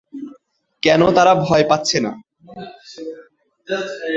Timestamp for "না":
1.99-2.11